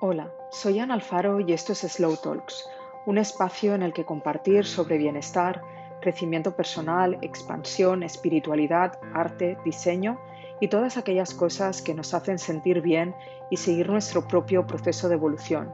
[0.00, 2.70] Hola, soy Ana Alfaro y esto es Slow Talks,
[3.04, 5.60] un espacio en el que compartir sobre bienestar,
[6.00, 10.20] crecimiento personal, expansión, espiritualidad, arte, diseño
[10.60, 13.12] y todas aquellas cosas que nos hacen sentir bien
[13.50, 15.72] y seguir nuestro propio proceso de evolución.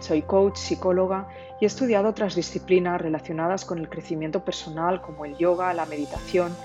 [0.00, 1.28] Soy coach, psicóloga
[1.60, 6.56] y he estudiado otras disciplinas relacionadas con el crecimiento personal como el yoga, la meditación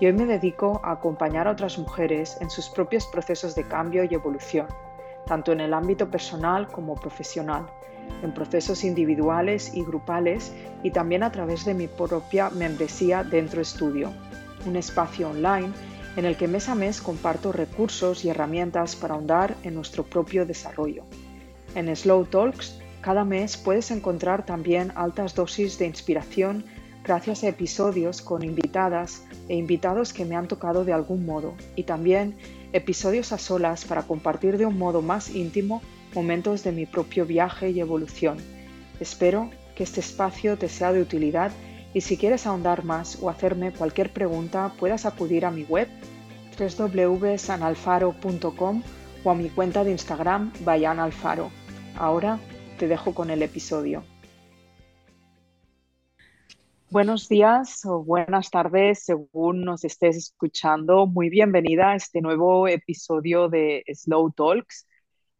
[0.00, 4.02] y hoy me dedico a acompañar a otras mujeres en sus propios procesos de cambio
[4.02, 4.66] y evolución,
[5.26, 7.66] tanto en el ámbito personal como profesional,
[8.22, 14.12] en procesos individuales y grupales y también a través de mi propia membresía Dentro Estudio,
[14.66, 15.70] un espacio online
[16.16, 20.44] en el que mes a mes comparto recursos y herramientas para ahondar en nuestro propio
[20.44, 21.04] desarrollo.
[21.74, 26.64] En Slow Talks, cada mes puedes encontrar también altas dosis de inspiración
[27.02, 31.82] gracias a episodios con invitadas e invitados que me han tocado de algún modo y
[31.82, 32.36] también
[32.72, 35.82] episodios a solas para compartir de un modo más íntimo
[36.14, 38.38] momentos de mi propio viaje y evolución.
[39.00, 41.52] Espero que este espacio te sea de utilidad
[41.94, 45.88] y si quieres ahondar más o hacerme cualquier pregunta puedas acudir a mi web
[46.58, 48.82] www.sanalfaro.com
[49.24, 51.50] o a mi cuenta de Instagram Alfaro.
[51.96, 52.38] Ahora
[52.78, 54.11] te dejo con el episodio.
[56.92, 61.06] Buenos días o buenas tardes según nos estés escuchando.
[61.06, 64.86] Muy bienvenida a este nuevo episodio de Slow Talks.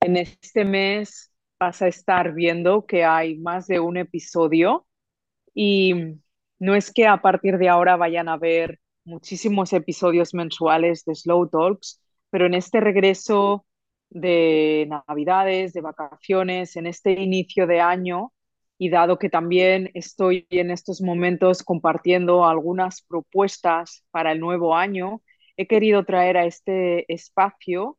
[0.01, 4.87] En este mes vas a estar viendo que hay más de un episodio
[5.55, 6.17] y
[6.59, 11.51] no es que a partir de ahora vayan a haber muchísimos episodios mensuales de Slow
[11.51, 12.01] Talks,
[12.31, 13.67] pero en este regreso
[14.09, 18.33] de Navidades, de vacaciones, en este inicio de año,
[18.79, 25.23] y dado que también estoy en estos momentos compartiendo algunas propuestas para el nuevo año,
[25.57, 27.99] he querido traer a este espacio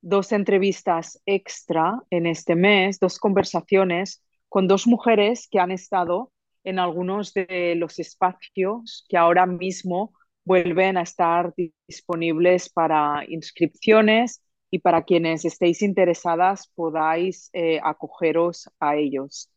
[0.00, 6.32] dos entrevistas extra en este mes, dos conversaciones con dos mujeres que han estado
[6.64, 10.12] en algunos de los espacios que ahora mismo
[10.44, 11.54] vuelven a estar
[11.86, 19.50] disponibles para inscripciones y para quienes estéis interesadas podáis eh, acogeros a ellos.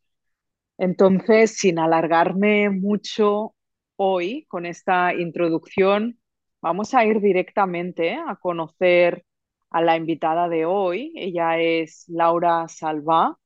[0.81, 3.53] Entonces, sin alargarme mucho
[3.97, 6.19] hoy con esta introducción,
[6.59, 9.23] vamos a ir directamente a conocer
[9.69, 11.13] a la invitada de hoy.
[11.15, 13.37] Ella es Laura Salva,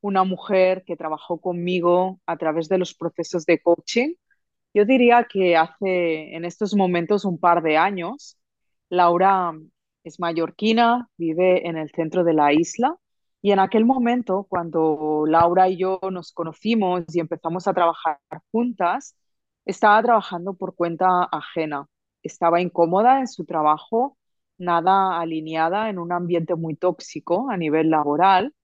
[0.00, 4.14] una mujer que trabajó conmigo a través de los procesos de coaching.
[4.72, 8.38] Yo diría que hace en estos momentos un par de años.
[8.88, 9.52] Laura
[10.04, 12.96] es mallorquina, vive en el centro de la isla
[13.42, 18.18] y en aquel momento, cuando Laura y yo nos conocimos y empezamos a trabajar
[18.50, 19.16] juntas,
[19.64, 21.86] estaba trabajando por cuenta ajena.
[22.22, 24.18] Estaba incómoda en su trabajo,
[24.58, 28.54] nada alineada en un ambiente muy tóxico a nivel laboral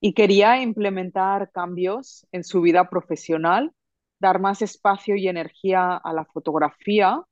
[0.00, 3.72] y quería implementar cambios en su vida profesional,
[4.20, 7.22] dar más espacio y energía a la fotografía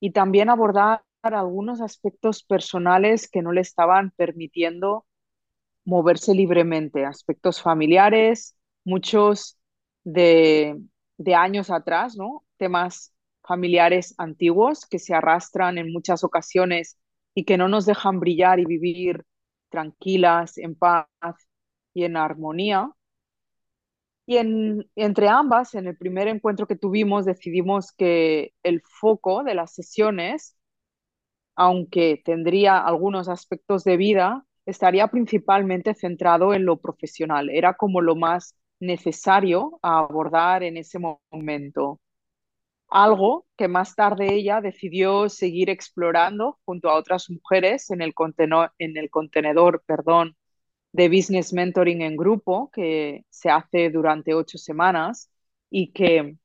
[0.00, 5.06] y también abordar algunos aspectos personales que no le estaban permitiendo
[5.84, 9.58] moverse libremente, aspectos familiares, muchos
[10.04, 10.78] de,
[11.34, 12.44] años atrás, ¿no?
[12.56, 16.98] Temas familiares antiguos que se arrastran en muchas ocasiones
[17.34, 19.24] y que no nos dejan brillar y vivir
[19.70, 21.06] tranquilas, en paz
[21.94, 22.90] y en armonía.
[24.26, 29.74] Y entre ambas, en el primer encuentro que tuvimos, decidimos que el foco de las
[29.74, 30.56] sesiones,
[31.56, 37.50] aunque tendría algunos aspectos de vida, estaría principalmente centrado en lo profesional.
[37.50, 42.00] Era como lo más necesario a abordar en ese momento.
[42.88, 48.14] Algo que más tarde ella decidió seguir explorando junto a otras mujeres en el,
[48.78, 50.36] en el contenedor perdón,
[50.92, 55.30] de Business Mentoring en grupo que se hace durante ocho semanas
[55.70, 56.36] y que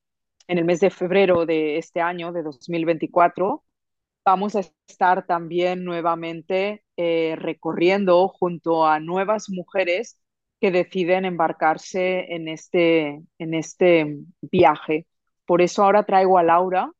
[0.47, 3.63] en el mes de febrero de este año, de 2024,
[4.28, 10.20] vamos a estar también nuevamente eh, recorriendo junto a nuevas mujeres
[10.59, 15.08] que deciden embarcarse en este, en este viaje.
[15.46, 16.91] Por eso ahora traigo a Laura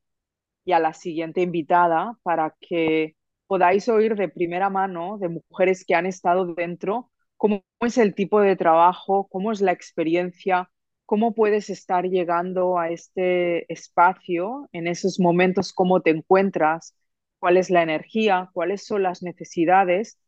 [0.64, 5.96] y a la siguiente invitada para que podáis oír de primera mano de mujeres que
[5.96, 10.72] han estado dentro cómo es el tipo de trabajo, cómo es la experiencia,
[11.06, 16.96] cómo puedes estar llegando a este espacio en esos momentos, cómo te encuentras,
[17.40, 20.20] cuál es la energía, cuáles son las necesidades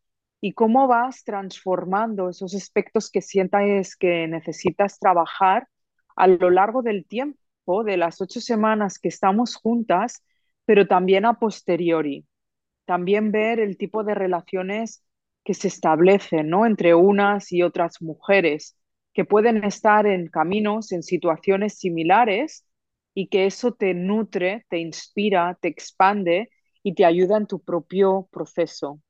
[0.41, 5.67] y cómo vas transformando esos aspectos que sientas que necesitas trabajar
[6.15, 10.23] a lo largo del tiempo, de las ocho semanas que estamos juntas,
[10.65, 12.25] pero también a posteriori.
[12.85, 15.03] También ver el tipo de relaciones
[15.44, 16.65] que se establecen, ¿no?
[16.65, 18.77] Entre unas y otras mujeres
[19.13, 22.65] que pueden estar en caminos, en situaciones similares
[23.13, 26.50] y que eso te nutre, te inspira, te expande
[26.84, 29.02] y te ayuda en tu propio proceso.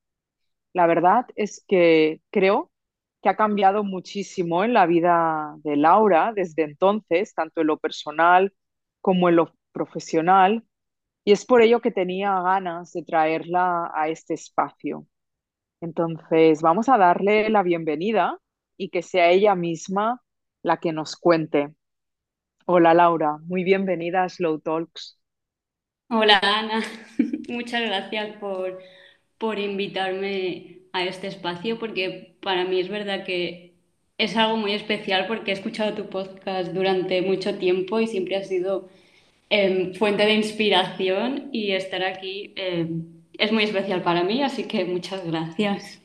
[0.74, 2.72] La verdad es que creo
[3.22, 8.54] que ha cambiado muchísimo en la vida de Laura desde entonces, tanto en lo personal
[9.02, 10.64] como en lo profesional,
[11.26, 15.06] y es por ello que tenía ganas de traerla a este espacio.
[15.82, 18.38] Entonces, vamos a darle la bienvenida
[18.78, 20.22] y que sea ella misma
[20.64, 21.74] la que nos cuente.
[22.66, 25.20] Hola Laura, muy bienvenida a Slow Talks.
[26.10, 26.82] Hola Ana,
[27.50, 28.80] muchas gracias por,
[29.38, 33.74] por invitarme a este espacio porque para mí es verdad que
[34.18, 38.44] es algo muy especial porque he escuchado tu podcast durante mucho tiempo y siempre ha
[38.44, 38.90] sido
[39.50, 44.84] em, fuente de inspiración y estar aquí em, es muy especial para mí, así que
[44.84, 46.02] muchas gracias.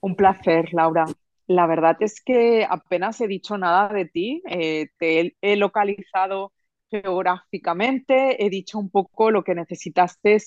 [0.00, 1.04] Un placer, Laura.
[1.46, 6.52] La verdad es que apenas he dicho nada de ti, eh, te he, he localizado
[7.02, 10.38] geográficamente, he dicho un poco lo que necesitaste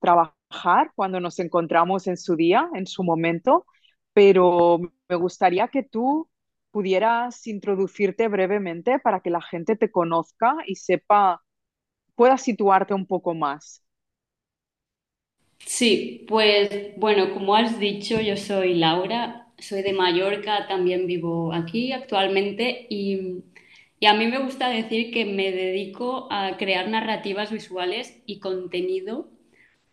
[0.00, 3.66] trabajar cuando nos encontramos en su día, en su momento,
[4.12, 6.28] pero me gustaría que tú
[6.70, 11.42] pudieras introducirte brevemente para que la gente te conozca y sepa,
[12.16, 13.82] pueda situarte un poco más.
[15.66, 21.92] Sí, pues bueno, como has dicho, yo soy Laura, soy de Mallorca, también vivo aquí
[21.92, 23.44] actualmente y,
[24.02, 29.30] y a mí me gusta decir que me dedico a crear narrativas visuales y contenido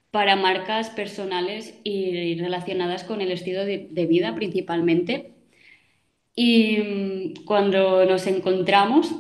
[0.10, 5.36] para marcas personales y relacionadas con el estilo de, vida principalmente.
[6.36, 9.14] Y mm, cuando nos encontramos,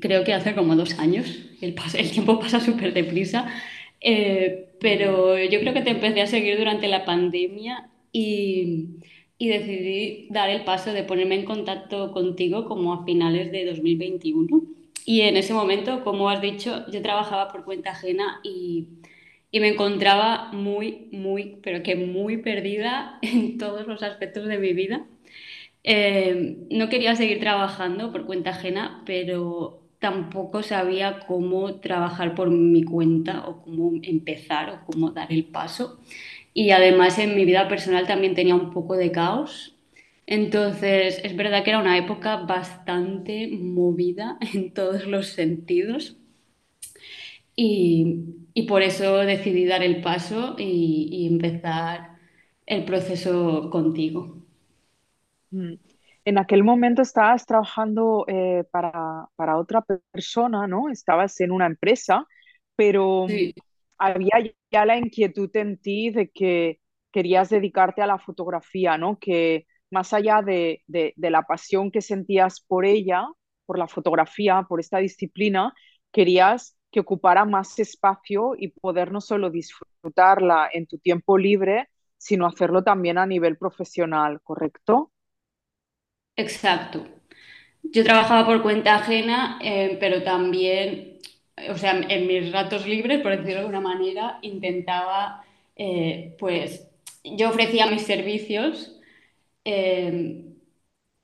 [0.00, 1.26] creo que hace como dos años,
[1.60, 3.46] el, el tiempo pasa súper deprisa,
[4.00, 9.00] eh, pero yo creo que te empecé a seguir durante la pandemia y,
[9.38, 14.62] y decidí dar el paso de ponerme en contacto contigo como a finales de 2021.
[15.04, 18.88] Y en ese momento, como has dicho, yo trabajaba por cuenta ajena y,
[19.50, 24.72] y me encontraba muy, muy, pero que muy perdida en todos los aspectos de mi
[24.72, 25.06] vida.
[25.84, 32.82] Eh, no quería seguir trabajando por cuenta ajena, pero tampoco sabía cómo trabajar por mi
[32.82, 36.00] cuenta o cómo empezar o cómo dar el paso.
[36.56, 39.76] Y además en mi vida personal también tenía un poco de caos.
[40.26, 46.16] Entonces es verdad que era una época bastante movida en todos los sentidos.
[47.56, 48.24] Y,
[48.54, 52.18] y por eso decidí dar el paso y, y empezar
[52.66, 54.42] el proceso contigo.
[55.50, 55.74] Mm.
[56.24, 60.88] En aquel momento estabas trabajando eh, para, para otra persona, ¿no?
[60.90, 62.26] Estabas en una empresa,
[62.74, 63.54] pero Sí,
[63.98, 64.32] había
[64.70, 69.18] ya la inquietud en ti de que querías dedicarte a la fotografía, ¿no?
[69.18, 73.26] Que más allá de, de, la pasión que sentías por ella,
[73.64, 75.72] por la fotografía, por esta disciplina,
[76.12, 81.88] querías que ocupara más espacio y poder no solo disfrutarla en tu tiempo libre,
[82.18, 85.12] sino hacerlo también a nivel profesional, ¿correcto?
[86.36, 87.06] exacto.
[87.82, 91.15] Yo trabajaba por cuenta ajena, eh, pero también,
[91.70, 95.44] o sea, en mis ratos libres, por decirlo de alguna manera, intentaba,
[95.76, 96.88] eh, pues,
[97.24, 98.98] yo ofrecía mis servicios,
[99.64, 100.44] eh,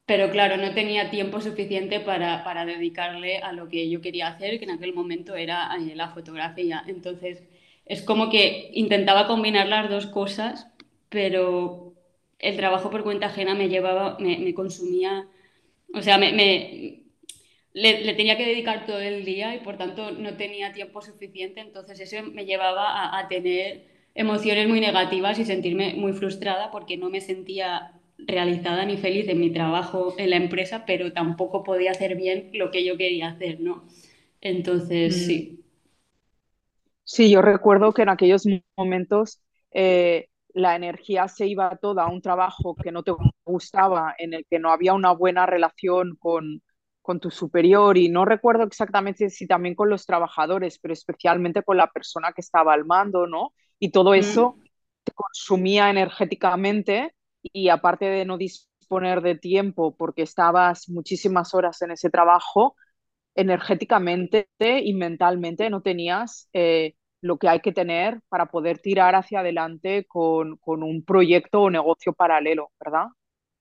[0.07, 4.59] pero claro, no tenía tiempo suficiente para, para dedicarle a lo que yo quería hacer,
[4.59, 6.83] que en aquel momento era eh, la fotografía.
[6.87, 7.43] Entonces,
[7.87, 10.69] es como que intentaba combinar las dos cosas,
[11.09, 11.95] pero
[12.39, 15.29] el trabajo por cuenta ajena me llevaba, me, me consumía
[15.95, 17.02] o sea, me, me-
[17.75, 21.61] le, le tenía que dedicar todo el día y por tanto no tenía tiempo suficiente,
[21.61, 26.97] entonces eso me llevaba a, a tener emociones muy negativas y sentirme muy frustrada porque
[26.97, 31.91] no me sentía realizada ni feliz en mi trabajo en la empresa, pero tampoco podía
[31.93, 33.85] hacer bien lo que yo quería hacer, ¿no?
[34.41, 35.27] Entonces, Mm.
[35.27, 35.65] sí,
[37.05, 38.45] Sí, yo recuerdo que en aquellos
[38.77, 39.41] momentos
[39.73, 43.13] eh, la energía se iba toda a un trabajo que no te
[43.45, 46.63] gustaba, en el que no había una buena relación con,
[47.03, 51.77] con tu superior y no recuerdo exactamente si también con los trabajadores, pero especialmente con
[51.77, 53.55] la persona que estaba al mando, ¿no?
[53.79, 54.59] Y todo Mm, eso
[55.05, 61.91] te consumía energéticamente y aparte de no disponer de tiempo porque estabas muchísimas horas en
[61.93, 62.77] ese trabajo,
[63.35, 69.41] energéticamente y mentalmente no tenías eh, lo que hay que tener para poder tirar hacia
[69.41, 73.07] adelante con, con un proyecto o negocio paralelo, ¿verdad?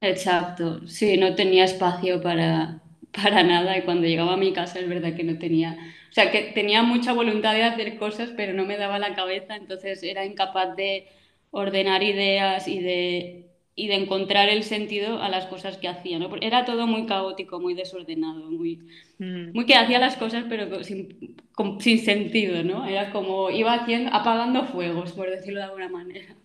[0.01, 2.81] exacto, sí, no tenía espacio para,
[3.11, 5.77] para nada y cuando llegaba a mi casa es verdad que no tenía,
[6.09, 9.55] o sea, que tenía mucha voluntad de hacer cosas, pero no me daba la cabeza,
[9.55, 11.07] entonces era incapaz de
[11.51, 16.29] ordenar ideas y de, y de encontrar el sentido a las cosas que hacía, ¿no?
[16.41, 18.87] Era todo muy caótico, muy desordenado, muy,
[19.19, 19.51] mm.
[19.53, 21.37] muy que hacía las cosas pero sin,
[21.79, 22.85] sin sentido, ¿no?
[22.87, 26.35] Era como iba haciendo, apagando fuegos, por decirlo de alguna manera.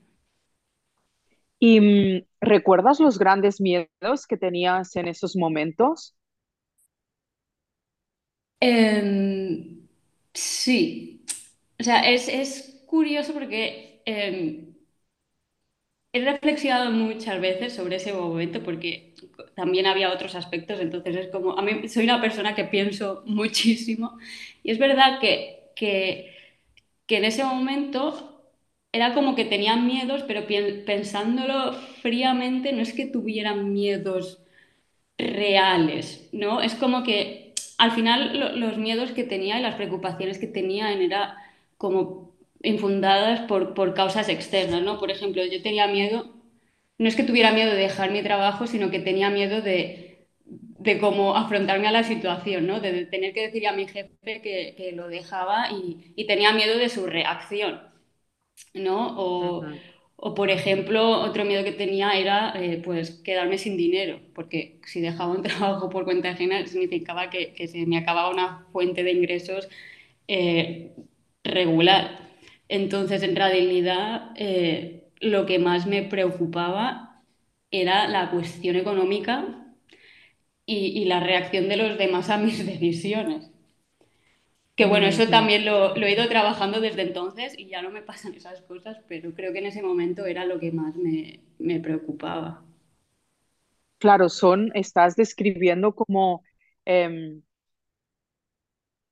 [1.58, 6.15] ¿Y mm, recuerdas los grandes miedos que tenías en esos momentos?
[8.60, 9.86] Em,
[10.34, 11.24] sí.
[11.78, 12.28] O sea, es,
[12.86, 14.74] curioso porque em,
[16.12, 19.14] he reflexionado muchas veces sobre ese momento porque
[19.54, 24.18] también había otros aspectos, entonces es como, a mí soy una persona que pienso muchísimo
[24.62, 26.34] y es verdad que, que,
[27.06, 28.32] que en ese momento
[28.92, 30.46] era como que tenían miedos, pero
[30.86, 34.40] pensándolo fríamente, no es que tuvieran miedos
[35.18, 36.60] reales, ¿no?
[36.62, 37.45] Es como que
[37.78, 41.36] al final los miedos que tenía y las preocupaciones que tenía era
[41.78, 44.98] como infundadas por, por causas externas, ¿no?
[44.98, 46.34] Por ejemplo, yo tenía miedo,
[46.98, 50.98] no es que tuviera miedo de dejar mi trabajo, sino que tenía miedo de, de
[51.00, 52.80] cómo afrontarme a la situación, ¿no?
[52.80, 56.78] De tener que decir a mi jefe que, que lo dejaba y, y tenía miedo
[56.78, 57.80] de su reacción.
[58.74, 59.62] ¿no?
[60.16, 65.32] Por ejemplo, otro miedo que tenía era eh, pues quedarme sin dinero, porque si dejaba
[65.32, 69.68] un trabajo por cuenta ajena significaba que, se me acababa una fuente de ingresos
[70.28, 70.92] eh,
[71.44, 72.30] regular.
[72.68, 77.22] Entonces, en realidad, eh, lo que más me preocupaba
[77.70, 79.62] era la cuestión económica
[80.66, 83.50] y la reacción de los demás a mis decisiones.
[84.76, 88.34] Que bueno, eso también lo, he ido trabajando desde entonces y ya no me pasan
[88.34, 92.62] esas cosas, pero creo que en ese momento era lo que más me, preocupaba.
[93.96, 96.42] Claro, son, estás describiendo como
[96.84, 97.40] em,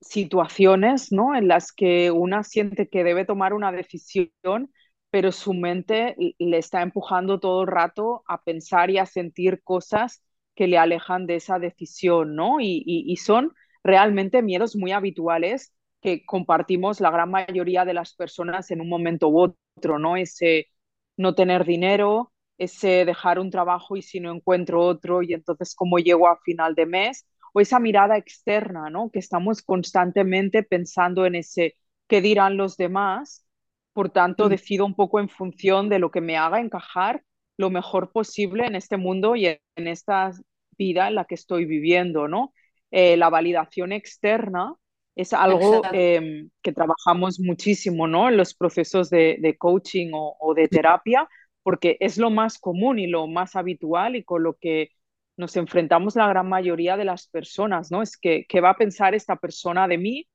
[0.03, 1.35] situaciones, ¿no?
[1.35, 4.71] En las que una siente que debe tomar una decisión,
[5.09, 10.23] pero su mente le está empujando todo el rato a pensar y a sentir cosas
[10.55, 12.61] que le alejan de esa decisión, ¿no?
[12.61, 18.81] y son realmente miedos muy habituales que compartimos la gran mayoría de las personas en
[18.81, 20.17] un momento u otro, ¿no?
[20.17, 20.69] Ese
[21.17, 25.99] no tener dinero, ese dejar un trabajo y si no encuentro otro y entonces cómo
[25.99, 29.11] llego a final de mes, o esa mirada externa, ¿no?
[29.11, 31.77] Que estamos constantemente pensando en ese
[32.09, 33.47] qué dirán los demás,
[33.93, 34.49] por tanto mm.
[34.49, 37.23] decido un poco en función de lo que me haga encajar
[37.57, 40.33] lo mejor posible en este mundo y en esta
[40.77, 42.53] vida en la que estoy viviendo, ¿no?
[42.97, 44.73] Eh, la validación externa
[45.17, 48.29] es algo em, que trabajamos muchísimo ¿no?
[48.29, 51.29] en los procesos de, coaching o, de terapia,
[51.65, 54.91] porque es lo más común y lo más habitual y con lo que
[55.37, 58.01] nos enfrentamos la gran mayoría de las personas, ¿no?
[58.01, 60.29] Es que, ¿qué va a pensar esta persona de mí?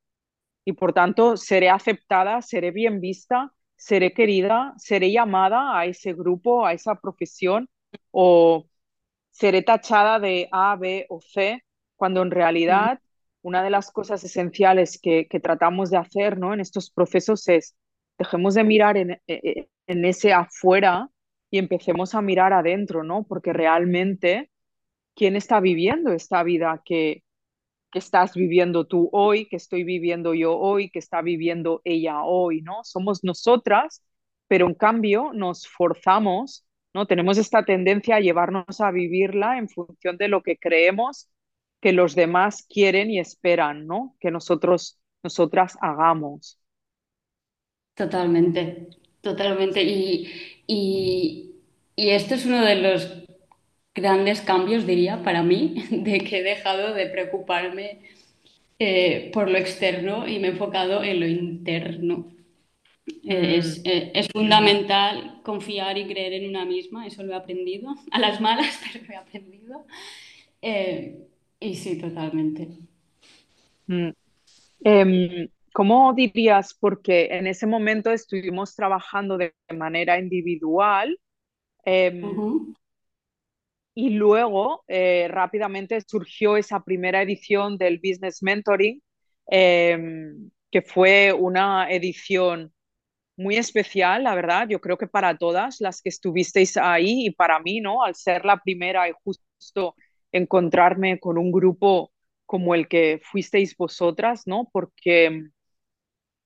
[0.66, 6.66] Y por tanto, seré aceptada, seré bien vista, seré querida, seré llamada a ese grupo,
[6.66, 7.70] a esa profesión,
[8.12, 8.66] o
[9.32, 11.64] seré tachada de A, B o C
[12.00, 13.00] cuando en realidad
[13.42, 16.54] una de las cosas esenciales que, tratamos de hacer ¿no?
[16.54, 17.76] en estos procesos es
[18.18, 21.10] dejemos de mirar en, e, e, en, ese afuera
[21.52, 23.24] y empecemos a mirar adentro, ¿no?
[23.24, 24.52] Porque realmente,
[25.16, 27.24] ¿quién está viviendo esta vida que,
[27.92, 32.62] que estás viviendo tú hoy, que estoy viviendo yo hoy, que está viviendo ella hoy,
[32.62, 32.84] ¿no?
[32.84, 34.04] Somos nosotras,
[34.48, 37.08] pero en cambio nos forzamos, ¿no?
[37.08, 41.30] Tenemos esta tendencia a llevarnos a vivirla en función de lo que creemos
[41.82, 44.16] que los demás quieren y esperan, ¿no?
[44.20, 46.60] Que nosotros, nosotras hagamos.
[47.94, 48.88] Totalmente,
[49.22, 49.84] totalmente.
[49.84, 50.30] Y,
[50.68, 51.56] y,
[51.96, 53.24] y esto es uno de los
[53.94, 58.00] grandes cambios, diría, para mí, de que he dejado de preocuparme
[58.80, 62.32] eh, por lo externo y me he enfocado en lo interno.
[63.24, 63.88] Eh, es, mm.
[63.88, 68.40] eh, es, fundamental confiar y creer en una misma, eso lo he aprendido, a las
[68.40, 69.86] malas, pero lo he aprendido.
[71.60, 72.70] Y sí, totalmente.
[73.88, 74.10] Mm.
[74.82, 76.74] Em, ¿Cómo dirías?
[76.74, 81.18] Porque en ese momento estuvimos trabajando de manera individual
[81.86, 82.22] em,
[83.94, 89.02] y luego eh, rápidamente surgió esa primera edición del Business Mentoring,
[89.48, 92.74] em, que fue una edición
[93.38, 94.68] muy especial, la verdad.
[94.70, 98.04] Yo creo que para todas las que estuvisteis ahí y para mí, ¿no?
[98.04, 99.96] Al ser la primera y justo
[100.32, 102.12] encontrarme con un grupo
[102.46, 104.70] como el que fuisteis vosotras, ¿no?
[104.72, 105.50] Porque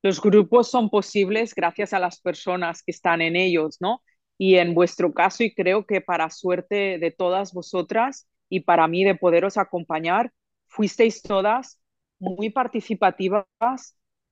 [0.01, 4.01] los grupos son posibles gracias a las personas que están en ellos, ¿no?
[4.37, 9.03] Y en vuestro caso, y creo que para suerte de todas vosotras y para mí
[9.03, 10.31] de poderos acompañar,
[10.67, 11.79] fuisteis todas
[12.19, 13.45] muy participativas,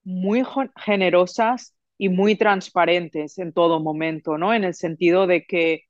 [0.03, 0.43] muy
[0.75, 4.53] generosas y muy transparentes en todo momento, ¿no?
[4.53, 5.83] En el sentido de que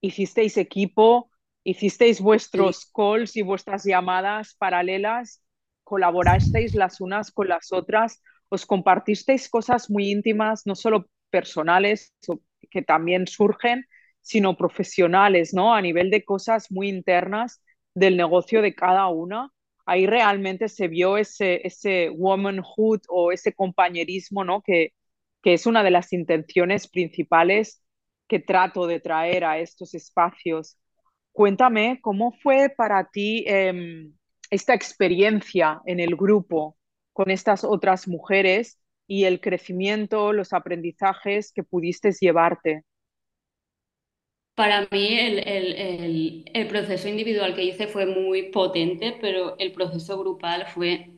[0.00, 1.29] hicisteis equipo,
[1.70, 5.42] hicisteis vuestros calls y vuestras llamadas paralelas,
[5.84, 12.12] colaborasteis las unas con las otras, os compartisteis cosas muy íntimas, no solo personales,
[12.70, 13.86] que también surgen,
[14.20, 15.74] sino profesionales, ¿no?
[15.74, 17.62] A nivel de cosas muy internas
[17.94, 19.52] del negocio de cada una.
[19.86, 24.62] Ahí realmente se vio ese, ese womanhood o ese compañerismo, ¿no?
[24.62, 24.92] Que,
[25.42, 27.82] que es una de las intenciones principales
[28.28, 30.76] que trato de traer a estos espacios.
[31.32, 34.12] Cuéntame, ¿cómo fue para ti em,
[34.50, 36.76] esta experiencia en el grupo
[37.12, 42.84] con estas otras mujeres y el crecimiento, los aprendizajes que pudiste llevarte?
[44.54, 51.10] Para mí el, proceso individual que hice fue muy potente, pero el proceso grupal fue,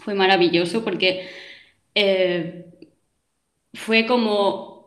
[0.00, 1.28] fue maravilloso porque
[1.94, 2.66] eh,
[3.72, 4.78] fue como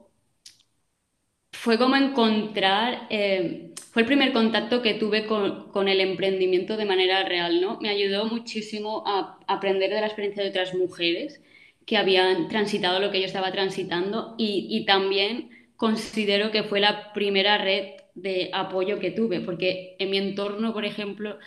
[1.61, 7.23] fue como encontrar, eh, fue el primer contacto que tuve con, el emprendimiento de manera
[7.23, 7.79] real, ¿no?
[7.81, 11.41] Me ayudó muchísimo a aprender de la experiencia de otras mujeres
[11.85, 17.57] que habían transitado lo que yo estaba transitando y también considero que fue la primera
[17.57, 21.37] red de apoyo que tuve, porque en mi entorno, por ejemplo,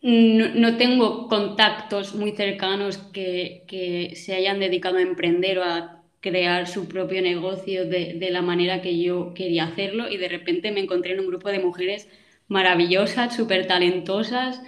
[0.00, 6.88] no, tengo contactos muy cercanos que, se hayan dedicado a emprender o a crear su
[6.88, 11.20] propio negocio de, la manera que yo quería hacerlo y de repente me encontré en
[11.20, 12.08] un grupo de mujeres
[12.48, 14.62] maravillosas, súper talentosas,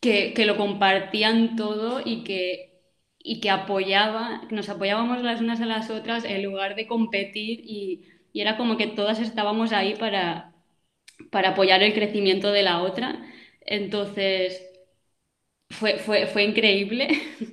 [0.00, 2.68] que, que, lo compartían todo y que
[3.20, 8.04] y que apoyaba, nos apoyábamos las unas a las otras en lugar de competir y,
[8.32, 10.54] y era como que todas estábamos ahí para,
[11.30, 13.20] para apoyar el crecimiento de la otra.
[13.62, 14.62] Entonces,
[15.70, 17.08] fue, fue, fue increíble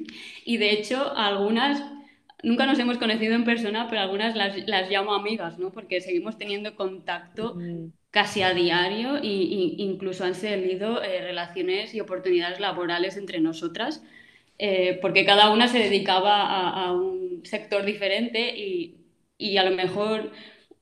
[0.46, 1.82] y de hecho algunas
[2.46, 5.72] nunca nos hemos conocido en persona, pero algunas las, las llamo amigas, ¿no?
[5.72, 7.92] Porque seguimos teniendo contacto mm.
[8.12, 9.26] casi a diario e
[9.78, 14.04] incluso han salido eh, relaciones y oportunidades laborales entre nosotras.
[14.58, 18.96] Eh, porque cada una se dedicaba a, un sector diferente y,
[19.38, 20.32] y, a lo mejor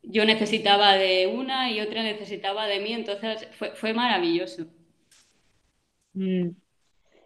[0.03, 4.67] yo necesitaba de una y otra necesitaba de mí, entonces fue, fue maravilloso.
[6.13, 6.62] Mm.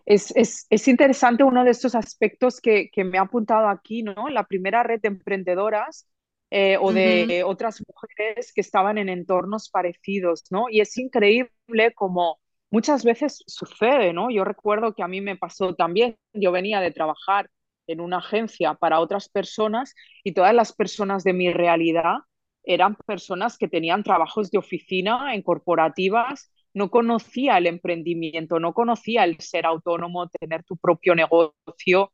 [0.07, 4.29] Es, es, es, interesante uno de estos aspectos que, que, me ha apuntado aquí, ¿no?
[4.29, 6.07] La primera red de emprendedoras
[6.49, 10.67] eh, o de otras mujeres que estaban en entornos parecidos, ¿no?
[10.69, 12.39] Y es increíble como
[12.71, 14.29] muchas veces sucede, ¿no?
[14.29, 17.49] Yo recuerdo que a mí me pasó también, yo venía de trabajar
[17.85, 19.93] en una agencia para otras personas
[20.23, 22.19] y todas las personas de mi realidad
[22.63, 29.23] eran personas que tenían trabajos de oficina en corporativas, no conocía el emprendimiento, no conocía
[29.23, 32.13] el ser autónomo, tener tu propio negocio,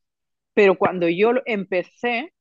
[0.54, 2.34] pero cuando yo empecé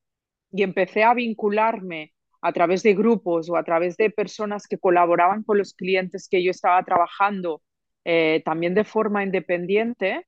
[0.53, 5.43] y empecé a vincularme a través de grupos o a través de personas que colaboraban
[5.43, 7.61] con los clientes que yo estaba trabajando
[8.05, 10.27] eh, también de forma independiente,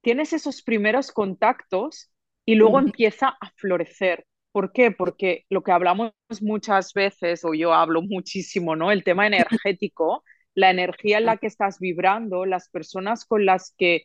[0.00, 2.10] tienes esos primeros contactos
[2.44, 4.26] y luego empieza a florecer.
[4.52, 4.90] ¿Por qué?
[4.90, 8.90] Porque lo que hablamos muchas veces, o yo hablo muchísimo, ¿no?
[8.90, 10.24] El tema energético,
[10.60, 14.04] la energía en la que estás vibrando, las personas con las que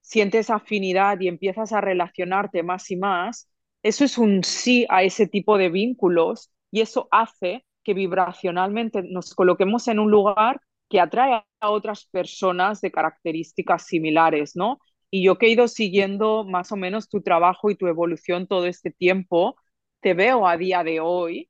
[0.00, 3.50] sientes afinidad y empiezas a relacionarte más y más,
[3.82, 9.34] eso es un sí a ese tipo de vínculos y eso hace que vibracionalmente nos
[9.34, 14.78] coloquemos en un lugar que atrae a otras personas de características similares, ¿no?
[15.10, 18.66] Y yo que he ido siguiendo más o menos tu trabajo y tu evolución todo
[18.66, 19.56] este tiempo,
[20.00, 21.48] te veo a día de hoy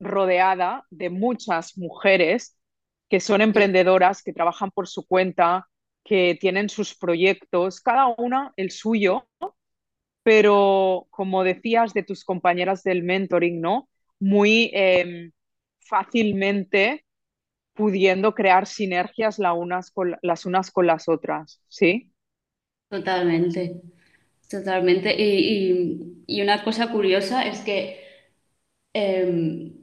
[0.00, 2.55] rodeada de muchas mujeres
[3.08, 5.68] que son emprendedoras, que trabajan por su cuenta,
[6.04, 9.28] que tienen sus proyectos, cada una el suyo,
[10.22, 13.88] pero como decías de tus compañeras del mentoring, ¿no?
[14.18, 15.32] Muy em,
[15.78, 17.04] fácilmente
[17.74, 22.10] pudiendo crear sinergias unas con, las unas con las otras, ¿sí?
[22.88, 23.80] Totalmente,
[24.48, 25.14] totalmente.
[25.18, 28.00] Y, una cosa curiosa es que,
[28.94, 29.75] em,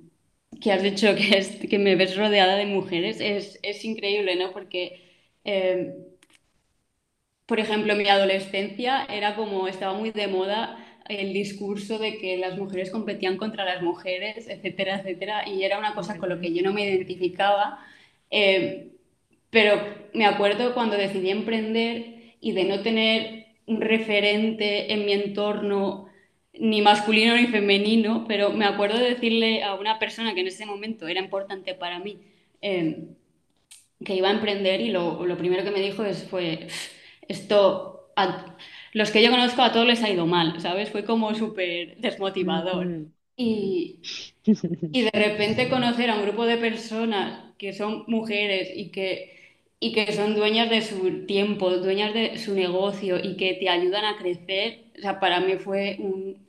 [0.63, 4.51] que has dicho que, es, que me ves rodeada de mujeres, es, increíble, ¿no?
[4.53, 5.01] Porque,
[5.43, 5.93] em,
[7.45, 10.77] por ejemplo, en mi adolescencia era como, estaba muy de moda
[11.09, 15.93] el discurso de que las mujeres competían contra las mujeres, etcétera, etcétera, y era una
[15.95, 17.79] cosa con lo que yo no me identificaba,
[18.31, 18.93] eh,
[19.49, 19.81] pero
[20.13, 26.09] me acuerdo cuando decidí emprender y de no tener un referente en mi entorno
[26.59, 30.65] ni masculino ni femenino, pero me acuerdo de decirle a una persona que en ese
[30.65, 32.19] momento era importante para mí,
[32.61, 33.07] eh,
[34.03, 36.67] que iba a emprender y lo, lo, primero que me dijo es, fue,
[37.27, 37.93] esto
[38.93, 40.89] los que yo conozco a todos les ha ido mal, ¿sabes?
[40.89, 43.07] Fue como súper desmotivador.
[43.35, 43.99] Y,
[44.45, 49.93] y de repente conocer a un grupo de personas que son mujeres y que, y
[49.93, 54.17] que son dueñas de su tiempo, dueñas de su negocio y que te ayudan a
[54.17, 56.47] crecer, sea, para mí fue un,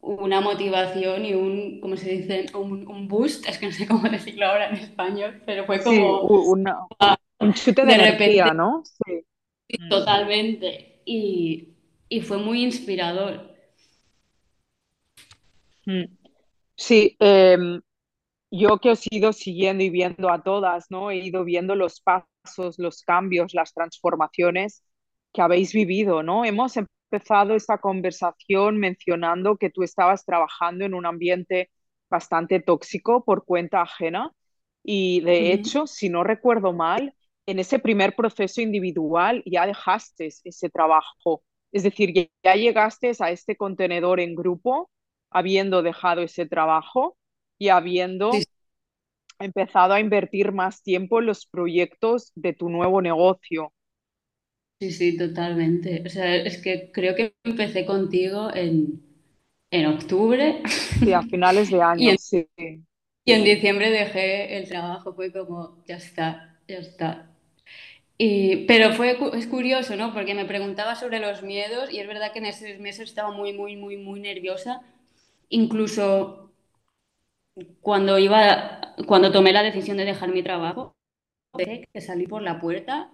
[0.00, 2.46] una motivación y un, ¿cómo se dice?
[2.54, 6.20] Un, un boost, es que no sé cómo decirlo ahora en español, pero fue como
[6.22, 6.78] una-
[7.40, 8.82] un chute de de repente energía, ¿no?
[8.84, 9.24] Sí.
[9.88, 11.74] Totalmente y,
[12.08, 13.52] y fue muy inspirador.
[15.86, 16.04] mm.
[16.76, 17.82] Sí, em,
[18.52, 21.10] Yo que os he ido siguiendo y viendo a todas, ¿no?
[21.10, 24.84] He ido viendo los pasos, los cambios, las transformaciones
[25.34, 26.44] que habéis vivido, ¿no?
[26.46, 27.01] Hemos empezado
[27.56, 31.70] esta conversación mencionando que tú estabas trabajando en un ambiente
[32.10, 34.32] bastante tóxico por cuenta ajena.
[34.84, 37.14] Y de hecho, si no recuerdo mal,
[37.46, 43.30] en ese primer proceso individual ya dejaste ese trabajo, es decir, ya ya llegaste a
[43.30, 44.90] este contenedor en grupo
[45.30, 47.16] habiendo dejado ese trabajo
[47.58, 47.68] y
[48.30, 48.48] Sí, habiendo
[49.38, 53.72] empezado a invertir más tiempo en los proyectos de tu nuevo negocio.
[54.82, 56.02] Sí, sí, totalmente.
[56.06, 59.02] O sea, es que creo que empecé contigo en,
[59.70, 60.62] en octubre
[61.02, 62.48] Sí, a finales de y año, en, sí.
[63.24, 67.30] y en diciembre dejé el trabajo, fue como, ya está, ya está.
[68.18, 70.14] Y, pero fue, es curioso, ¿no?
[70.14, 73.52] Porque me preguntaba sobre los miedos y es verdad que en esos meses estaba muy,
[73.54, 74.82] muy, muy, muy nerviosa.
[75.50, 76.52] Incluso
[77.80, 80.94] cuando iba, cuando tomé la decisión de dejar mi trabajo,
[81.92, 83.10] que salí por la puerta,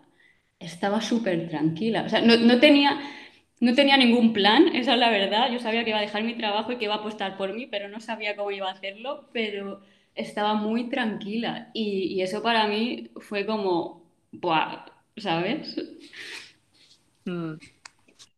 [0.59, 2.03] estaba súper tranquila.
[2.03, 2.99] O sea, no, no tenía,
[3.61, 5.51] no tenía ningún plan, esa es la verdad.
[5.53, 7.67] Yo sabía que iba a dejar mi trabajo y que iba a apostar por mí,
[7.67, 9.81] pero no sabía cómo iba a hacerlo, pero
[10.15, 11.71] estaba muy tranquila.
[11.75, 14.87] Y, eso para mí fue como, ¡buah!
[15.17, 15.77] ¿Sabes?
[17.25, 17.55] Mm.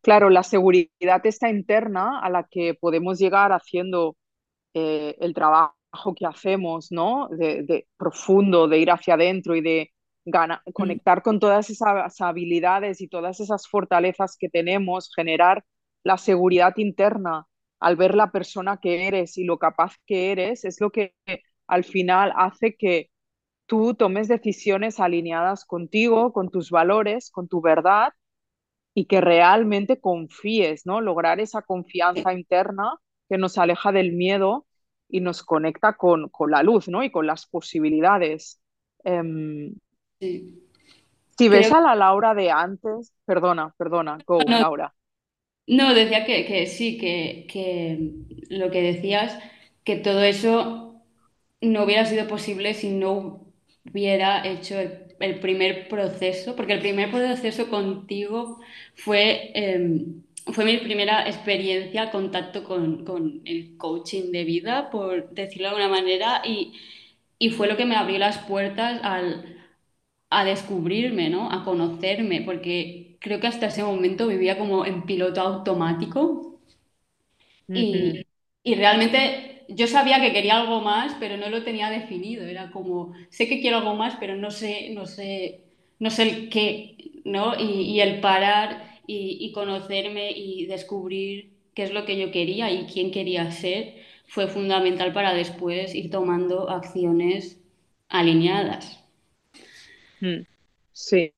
[0.03, 4.17] Claro, la seguridad está interna a la que podemos llegar haciendo
[4.73, 7.29] eh, el trabajo que hacemos, ¿no?
[7.29, 9.93] De, de profundo, de ir hacia adentro y de
[10.25, 15.65] gana- conectar con todas esas habilidades y todas esas fortalezas que tenemos, generar
[16.05, 17.47] la seguridad interna
[17.81, 21.15] al ver la persona que eres y lo capaz que eres, es lo que
[21.67, 23.11] al final hace que
[23.67, 28.13] tú tomes decisiones alineadas contigo, con tus valores, con tu verdad
[28.95, 31.01] y que realmente confíes, ¿no?
[31.01, 32.97] Lograr esa confianza interna
[33.29, 34.67] que nos aleja del miedo
[35.09, 37.03] y nos conecta con, con la luz, ¿no?
[37.05, 38.61] Y con las posibilidades.
[39.05, 39.75] Em,
[40.21, 40.69] Sí.
[41.39, 44.95] si ves Creo a la Laura de antes, perdona, perdona, go, Laura.
[45.67, 48.13] No, decía que, que sí, que, que
[48.49, 49.39] lo que decías,
[49.85, 51.03] que todo eso
[51.61, 53.47] no hubiera sido posible si no
[53.91, 58.61] hubiera hecho el, el primer proceso, porque el primer proceso contigo
[58.97, 60.07] fue, eh,
[60.53, 65.89] fue mi primera experiencia, contacto con, con el coaching de vida, por decirlo de alguna
[65.89, 66.73] manera, y,
[67.39, 69.60] y fue lo que me abrió las puertas al,
[70.31, 71.51] a descubrirme, ¿no?
[71.53, 76.61] A conocerme, porque creo que hasta ese momento vivía como en piloto automático
[77.73, 78.27] y,
[78.63, 82.45] y realmente yo sabía que quería algo más, pero no lo tenía definido.
[82.45, 85.63] Era como, sé que quiero algo más, pero no sé, no sé,
[85.99, 87.55] no sé el qué, ¿no?
[87.59, 92.71] Y, y el parar y, y conocerme y descubrir qué es lo que yo quería
[92.71, 93.95] y quién quería ser
[94.27, 97.61] fue fundamental para después ir tomando acciones
[98.09, 99.00] alineadas.
[100.93, 101.33] Sí,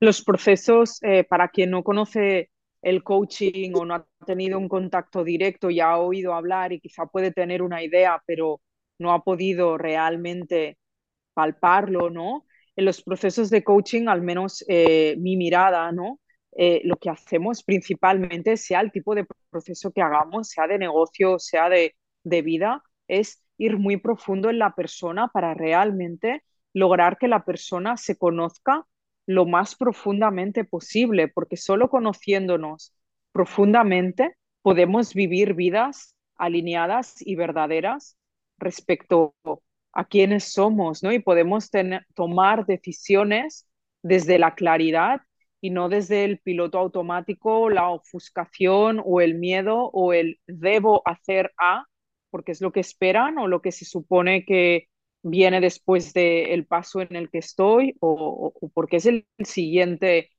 [0.00, 2.50] los procesos, eh, para quien no conoce
[2.82, 7.06] el coaching o no ha tenido un contacto directo y ha oído hablar y quizá
[7.06, 8.60] puede tener una idea, pero
[8.98, 10.78] no ha podido realmente
[11.34, 12.46] palparlo, ¿no?
[12.76, 16.20] En los procesos de coaching, al menos eh, mi mirada, ¿no?
[16.56, 21.38] Eh, lo que hacemos principalmente, sea el tipo de proceso que hagamos, sea de negocio,
[21.38, 27.28] sea de, de vida, es ir muy profundo en la persona para realmente lograr que
[27.28, 28.86] la persona se conozca
[29.26, 32.94] lo más profundamente posible, porque solo conociéndonos
[33.32, 38.16] profundamente podemos vivir vidas alineadas y verdaderas
[38.58, 39.34] respecto
[39.92, 41.12] a quiénes somos, ¿no?
[41.12, 41.70] Y podemos
[42.14, 43.68] tomar decisiones
[44.02, 45.20] desde la claridad
[45.60, 51.52] y no desde el piloto automático, la ofuscación o el miedo o el debo hacer
[51.58, 51.86] A,
[52.30, 54.88] porque es lo que esperan o lo que se supone que
[55.22, 60.30] viene después del paso en el que estoy o, o porque es el siguiente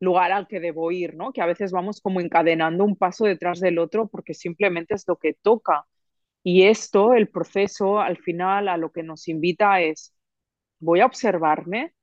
[0.00, 1.32] lugar al que debo ir, ¿no?
[1.32, 5.16] Que a veces vamos como encadenando un paso detrás del otro porque simplemente es lo
[5.16, 5.84] que toca.
[6.44, 10.14] Y esto, el proceso, al final, a lo que nos invita es,
[10.80, 11.94] voy a observarme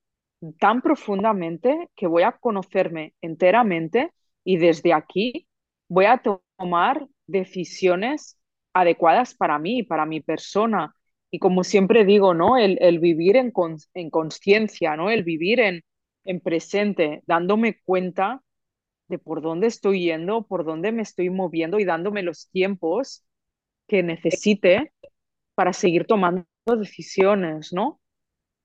[0.60, 5.48] tan profundamente que voy a conocerme enteramente y desde aquí
[5.90, 6.22] voy a
[6.58, 8.40] tomar decisiones
[8.74, 10.96] adecuadas para mí, para mi persona.
[11.32, 12.58] Y como siempre digo, ¿no?
[12.58, 15.10] El, el vivir en, con, en conciencia, ¿no?
[15.10, 15.84] El vivir en,
[16.24, 18.42] en presente, dándome cuenta
[19.08, 23.24] de por dónde estoy yendo, por dónde me estoy moviendo y dándome los tiempos
[23.88, 24.94] que necesite
[25.56, 26.46] para seguir tomando
[26.78, 28.00] decisiones, ¿no?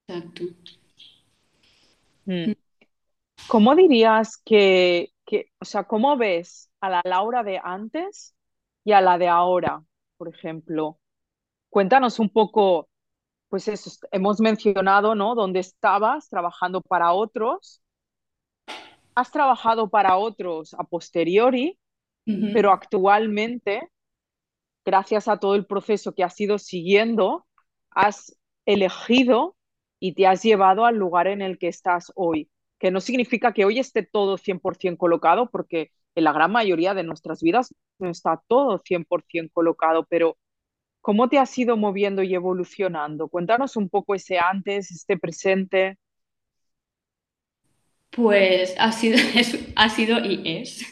[0.08, 0.44] Exacto.
[2.26, 2.52] Mm.
[3.48, 8.34] ¿Cómo dirías que, que, o sea, cómo ves a la Laura de antes
[8.84, 9.82] y a la de ahora,
[10.16, 10.98] por ejemplo?
[11.72, 12.90] Cuéntanos un poco,
[13.48, 15.34] pues eso, hemos mencionado, ¿no?
[15.34, 17.80] Dónde estabas trabajando para otros.
[19.14, 21.78] Has trabajado para otros a posteriori,
[22.52, 23.88] pero actualmente,
[24.84, 27.46] gracias a todo el proceso que has ido siguiendo,
[27.88, 29.56] has elegido
[29.98, 33.64] y te has llevado al lugar en el que estás hoy, que no significa que
[33.64, 38.42] hoy esté todo 100% colocado, porque en la gran mayoría de nuestras vidas no está
[38.46, 40.36] todo 100% colocado, pero
[41.02, 43.28] ¿cómo te has ido moviendo y evolucionando?
[43.28, 45.98] Cuéntanos un poco ese antes, este presente.
[48.10, 49.18] Pues ha sido,
[49.76, 50.86] ha sido y es,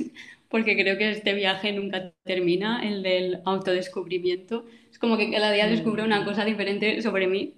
[0.48, 4.64] porque creo que este viaje nunca termina, el del autodescubrimiento.
[4.90, 7.54] Es como que cada día descubro una cosa diferente sobre mí.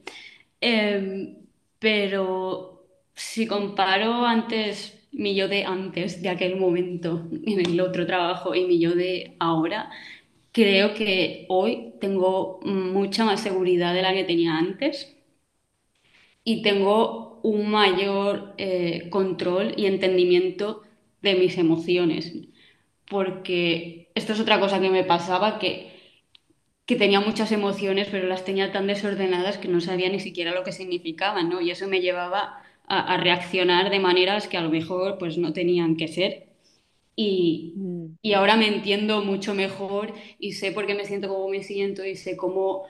[0.60, 1.36] Eh,
[1.78, 8.54] pero si comparo antes, mi yo de antes, de aquel momento, en el otro trabajo,
[8.54, 9.90] y mi yo de ahora,
[10.52, 15.16] creo que hoy tengo mucha más seguridad de la que tenía antes
[16.44, 20.82] y tengo un mayor eh, control y entendimiento
[21.22, 22.32] de mis emociones.
[23.08, 25.92] Porque esto es otra cosa que me pasaba, que,
[26.86, 30.64] que tenía muchas emociones, pero las tenía tan desordenadas que no sabía ni siquiera lo
[30.64, 31.62] que significaban, ¿no?
[31.62, 35.54] Y eso me llevaba a, a reaccionar de maneras que a lo mejor pues no
[35.54, 36.48] tenían que ser.
[37.16, 41.48] Y, mm, y ahora me entiendo mucho mejor y sé por qué me siento como
[41.48, 42.86] me siento y sé cómo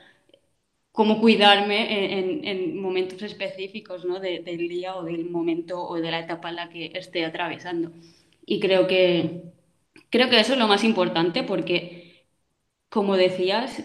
[0.93, 1.79] cómo cuidarme
[2.19, 4.21] en, en- en momentos específicos, ¿no?
[4.21, 7.93] de- del día o del momento o de la etapa en la que esté atravesando.
[8.47, 9.43] Y creo que,
[10.11, 12.25] creo que eso es lo más importante porque,
[12.91, 13.85] como decías,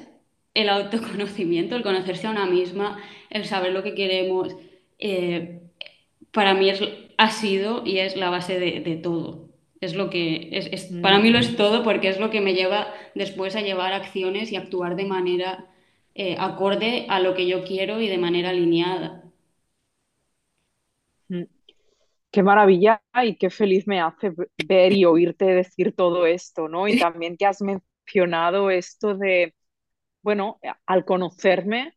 [0.55, 4.55] el autoconocimiento, el conocerse a una misma, el saber lo que queremos,
[4.99, 5.61] eh,
[6.31, 6.81] para mí es,
[7.17, 9.46] ha sido y es la base de, de todo.
[9.87, 12.41] Es lo que es, es- para mm, mí lo es todo porque es lo que
[12.41, 12.81] me lleva
[13.15, 15.51] después a llevar acciones y actuar de manera
[16.15, 19.09] eh, acorde a lo que yo quiero y de manera alineada.
[21.29, 21.43] mm.
[22.31, 24.31] Qué maravilla y qué feliz me hace
[24.67, 26.87] ver y oírte decir todo esto, ¿no?
[26.87, 29.55] Y también que has mencionado esto de,
[30.23, 31.95] bueno, al conocerme,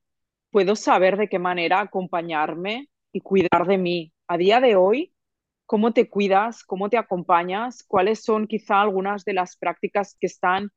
[0.50, 4.12] puedo saber de qué manera acompañarme y cuidar de mí.
[4.28, 5.14] A día de hoy,
[5.70, 6.64] ¿cómo te cuidas?
[6.64, 7.84] ¿Cómo te acompañas?
[7.84, 10.72] ¿Cuáles son quizá algunas de las prácticas que están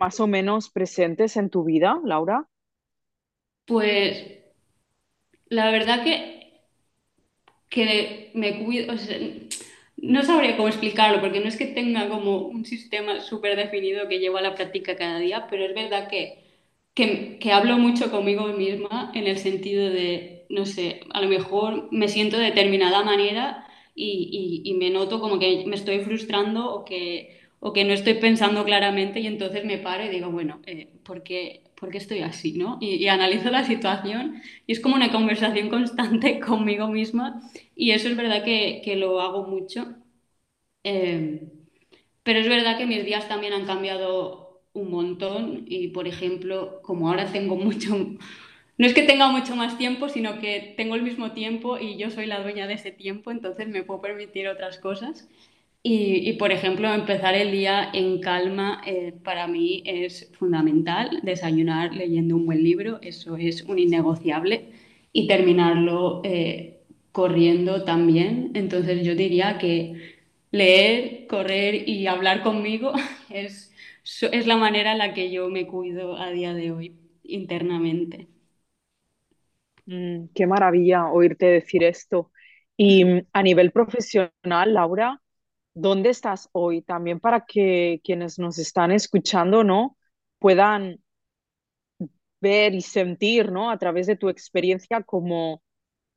[0.00, 2.48] más o menos presentes en tu vida, Laura?
[3.66, 4.26] Pues
[5.48, 6.58] la verdad que
[7.68, 8.92] que me cuido,
[9.98, 14.18] no sabría cómo explicarlo, porque no es que tenga como un sistema súper definido que
[14.18, 16.42] llevo a la práctica cada día, pero es verdad que,
[16.94, 21.88] que, que hablo mucho conmigo misma en el sentido de, no sé, a lo mejor
[21.92, 23.65] me siento de determinada manera
[23.96, 27.94] y, y, y me noto como que me estoy frustrando o que, o que no
[27.94, 31.98] estoy pensando claramente y entonces me paro y digo, bueno, eh, ¿por qué, por qué
[31.98, 32.52] estoy así?
[32.54, 32.78] ¿no?
[32.80, 37.40] Y, y analizo la situación y es como una conversación constante conmigo misma
[37.74, 39.96] y eso es verdad que, que lo hago mucho.
[40.84, 41.48] Eh,
[42.22, 47.08] pero es verdad que mis días también han cambiado un montón y, por ejemplo, como
[47.08, 47.96] ahora tengo mucho,
[48.78, 52.10] no es que tenga mucho más tiempo, sino que tengo el mismo tiempo y yo
[52.10, 55.28] soy la dueña de ese tiempo, entonces me puedo permitir otras cosas.
[55.88, 61.20] Y, por ejemplo, empezar el día en calma eh, para mí es fundamental.
[61.22, 64.64] Desayunar leyendo un buen libro, eso es un innegociable.
[65.12, 66.80] Y terminarlo eh,
[67.12, 68.50] corriendo también.
[68.54, 70.16] Entonces yo diría que
[70.50, 72.92] leer, correr y hablar conmigo
[73.30, 73.72] es
[74.46, 78.26] la manera en la que yo me cuido a día de hoy internamente.
[79.86, 82.32] Mm, qué maravilla oírte decir esto.
[82.76, 85.22] Y mm, a nivel profesional, Laura,
[85.74, 86.82] ¿dónde estás hoy?
[86.82, 89.96] También para que quienes nos están escuchando, ¿no?
[90.38, 91.00] puedan
[92.40, 93.70] ver y sentir, ¿no?
[93.70, 95.62] A través de tu experiencia cómo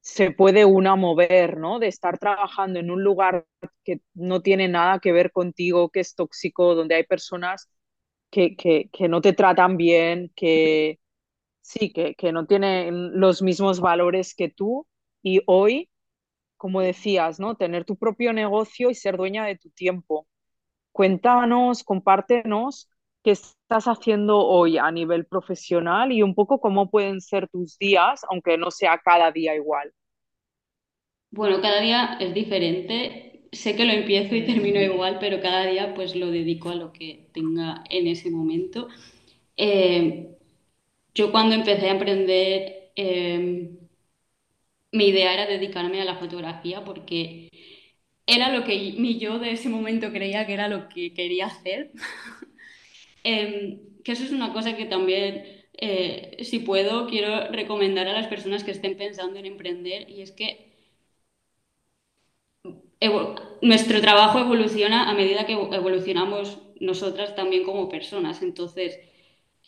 [0.01, 1.79] se puede una mover, ¿no?
[1.79, 3.45] De estar trabajando en un lugar
[3.83, 7.69] que no tiene nada que ver contigo, que es tóxico, donde hay personas
[8.31, 10.98] que, que, que no te tratan bien, que
[11.69, 14.87] sí, que, que no tienen los mismos valores que tú.
[15.23, 15.89] Y hoy,
[16.57, 17.55] como decías, ¿no?
[17.55, 20.27] Tener tu propio negocio y ser dueña de tu tiempo.
[20.93, 22.89] cuéntanos, compártenos
[23.23, 28.21] qué estás haciendo hoy a nivel profesional y un poco cómo pueden ser tus días,
[28.29, 29.93] aunque no sea cada día igual.
[31.31, 33.47] Bueno, cada día es diferente.
[33.51, 36.75] Sé que lo empiezo y termino Mm, igual, pero cada día pues lo dedico a
[36.75, 38.87] lo que tenga en ese momento.
[39.57, 40.37] Eh,
[41.19, 43.69] yo cuando empecé a emprender, eh,
[44.91, 47.49] mi idea era dedicarme a la fotografía porque
[48.25, 51.91] era lo que mi yo de ese momento creía que era lo que quería hacer.
[53.25, 58.27] Eh, que eso es una cosa que también, eh, si puedo, quiero recomendar a las
[58.27, 60.69] personas que estén pensando en emprender y es que
[63.61, 68.41] nuestro trabajo evoluciona a medida que evolucionamos nosotras también como personas.
[68.41, 68.99] Entonces,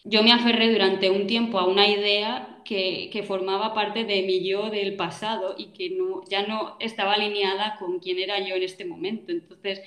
[0.03, 4.47] yo me aferré durante un tiempo a una idea que, que formaba parte de mi
[4.47, 8.63] yo del pasado y que no, ya no estaba alineada con quién era yo en
[8.63, 9.31] este momento.
[9.31, 9.81] Entonces,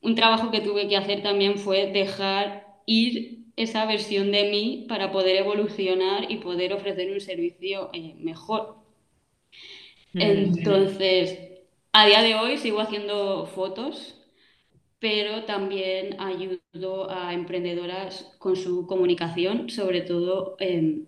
[0.00, 5.12] un trabajo que tuve que hacer también fue dejar ir esa versión de mí para
[5.12, 8.76] poder evolucionar y poder ofrecer un servicio eh, mejor.
[10.18, 11.38] Entonces,
[11.92, 14.21] a día de hoy sigo haciendo fotos
[15.02, 21.02] pero también ayudo a emprendedoras con su comunicación, sobre todo eh,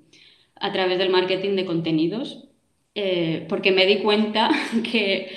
[0.57, 2.49] a través del marketing de contenidos,
[2.97, 4.51] eh, porque me di cuenta
[4.93, 5.31] que,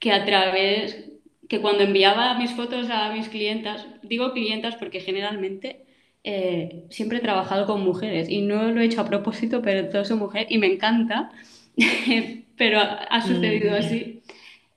[0.00, 1.10] que a través,
[1.50, 5.84] que cuando enviaba mis fotos a mis clientas, digo clientas porque generalmente
[6.24, 10.08] eh, siempre he trabajado con mujeres y no lo he hecho a propósito, pero todas
[10.08, 11.30] son mujeres y me encanta,
[12.56, 14.22] pero ha, ha mm, sucedido así.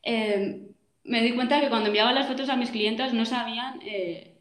[0.03, 0.70] Eh,
[1.03, 4.37] me di cuenta que cuando enviaba las fotos a mis clientas no sabían eh,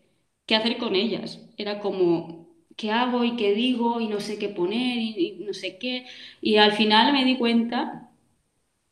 [0.46, 1.40] qué hacer con ellas.
[1.56, 5.54] Era como, ¿qué hago y qué digo y no sé qué poner y, y no
[5.54, 6.06] sé qué?
[6.40, 8.10] Y al final me di cuenta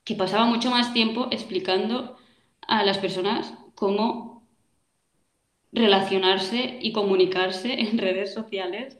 [0.05, 2.17] que pasaba mucho más tiempo explicando
[2.67, 4.47] a las personas cómo
[5.73, 8.99] relacionarse y comunicarse en redes sociales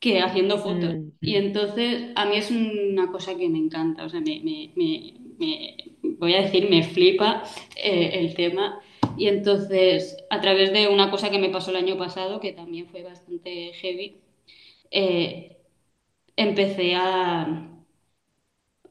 [0.00, 0.96] que haciendo fotos.
[0.96, 1.12] mm.
[1.22, 5.14] Y entonces a mí es una cosa que me encanta, o sea, me, me- me-
[5.38, 5.76] me-
[6.18, 7.42] voy a decir, me flipa
[7.76, 8.80] eh, el tema.
[9.16, 12.86] Y entonces, a través de una cosa que me pasó el año pasado, que también
[12.88, 14.20] fue bastante heavy,
[14.90, 15.58] eh,
[16.36, 17.70] empecé a,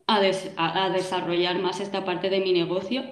[0.07, 0.17] a
[0.57, 3.03] a desarrollar más esta parte de mi negocio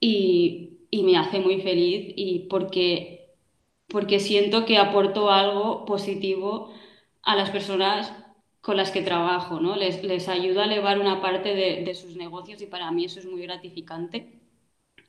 [0.00, 3.34] y, y me hace muy feliz y porque,
[3.88, 6.72] porque siento que aporto algo positivo
[7.22, 8.12] a las personas
[8.60, 9.76] con las que trabajo, ¿no?
[9.76, 13.20] Les, les ayuda a elevar una parte de, de sus negocios y para mí eso
[13.20, 14.40] es muy gratificante.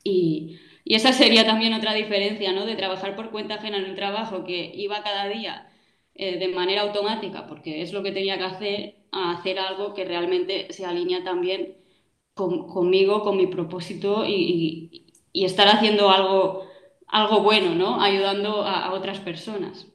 [0.04, 2.66] Y, y esa sería también otra diferencia, ¿no?
[2.66, 5.72] De trabajar por cuenta ajena en un trabajo que iba cada día
[6.16, 10.06] eh, de manera automática, porque es lo que tenía que hacer, a hacer algo que
[10.06, 11.76] realmente se alinea también
[12.34, 16.66] con- conmigo, con mi propósito y, y- y estar haciendo algo,
[17.08, 18.02] algo bueno, ¿no?
[18.02, 19.88] Ayudando a, a otras personas.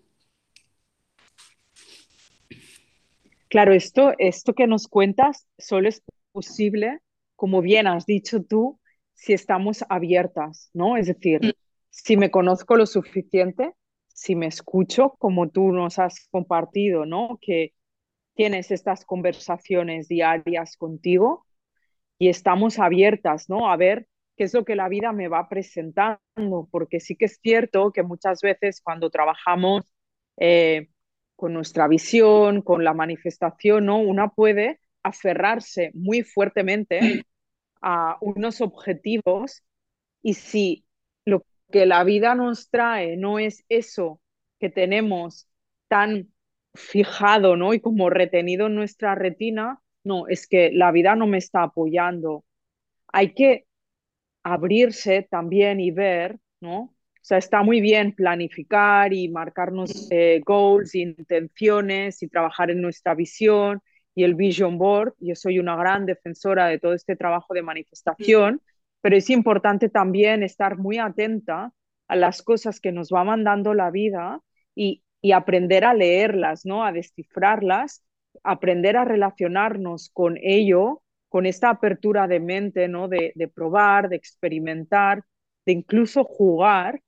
[3.55, 6.99] Claro, esto, esto que nos cuentas solo es posible,
[7.37, 8.81] como bien has dicho tú,
[9.13, 10.97] si estamos abiertas, ¿no?
[10.97, 11.55] Es decir,
[11.89, 13.73] si me conozco lo suficiente,
[14.09, 17.39] si me escucho, como tú nos has compartido, ¿no?
[17.41, 17.75] Que
[18.35, 21.47] tienes estas conversaciones diarias contigo
[22.19, 23.71] y estamos abiertas, ¿no?
[23.71, 26.19] A ver qué es lo que la vida me va presentando,
[26.73, 29.85] porque sí que es cierto que muchas veces cuando trabajamos
[30.39, 30.89] eh,
[31.37, 33.99] con nuestra visión, con la manifestación, ¿no?
[33.99, 37.25] Una puede aferrarse muy fuertemente
[37.83, 39.63] a unos objetivos
[40.23, 40.87] y si
[41.25, 44.21] lo que la vida nos trae no es eso
[44.59, 45.49] que tenemos
[45.89, 46.33] tan
[46.75, 47.75] fijado, ¿no?
[47.75, 52.45] Y como retenido en nuestra retina, no, es que la vida no me está apoyando.
[53.09, 53.67] Hay que
[54.43, 56.94] abrirse también y ver, ¿no?
[57.25, 63.15] O sea, está muy bien planificar y marcarnos eh, goals, intenciones y trabajar en nuestra
[63.15, 63.81] visión
[64.15, 65.15] y el vision board.
[65.21, 68.61] Yo soy una gran defensora de todo este trabajo de manifestación,
[69.01, 71.73] pero es importante también estar muy atenta
[72.09, 74.41] a las cosas que nos va mandando la vida
[74.75, 76.85] y, y aprender a leerlas, ¿no?
[76.85, 78.05] A descifrarlas,
[78.43, 81.01] aprender a relacionarnos con ello
[81.31, 83.09] con esta apertura de mente, ¿no?
[83.09, 85.25] De, de probar, de experimentar,
[85.65, 87.01] de incluso jugar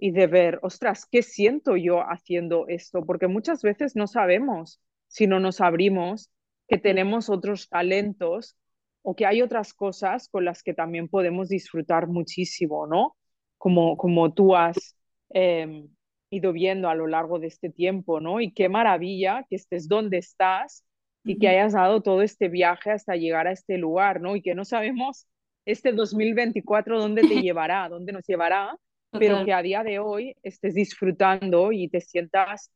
[0.00, 3.04] y de ver, ostras, ¿qué siento yo haciendo esto?
[3.04, 6.30] Porque muchas veces no sabemos si no nos abrimos
[6.66, 8.56] que tenemos otros talentos
[9.02, 13.16] o que hay otras cosas con las que también podemos disfrutar muchísimo, ¿no?
[13.58, 14.96] Como, como tú has
[15.34, 15.86] eh,
[16.30, 18.40] ido viendo a lo largo de este tiempo, ¿no?
[18.40, 20.82] Y qué maravilla que estés donde estás
[21.24, 24.34] y que hayas dado todo este viaje hasta llegar a este lugar, ¿no?
[24.34, 25.26] Y que no sabemos
[25.66, 28.78] este 2024 dónde te llevará, dónde nos llevará,
[29.10, 32.70] pero que a día de hoy estés disfrutando y te sientas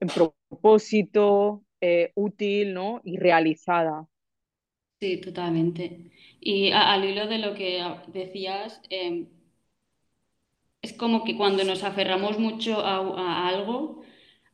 [0.00, 3.00] en propósito, eh, útil ¿no?
[3.04, 4.06] y realizada.
[5.00, 6.10] Sí, totalmente.
[6.40, 9.28] Y al hilo de lo que decías, em,
[10.82, 14.02] es como que cuando nos aferramos mucho a, algo